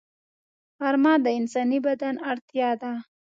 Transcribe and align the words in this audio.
غرمه 0.79 1.13
د 1.25 1.27
انساني 1.39 1.79
بدن 1.85 2.15
اړتیا 2.29 2.69
ده 2.81 2.93